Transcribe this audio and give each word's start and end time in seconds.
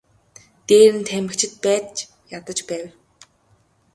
Дээр 0.67 0.93
нь 0.99 1.07
тамхичид 1.09 1.53
байж 1.63 1.93
ядаж 2.37 2.59
байв. 2.69 2.85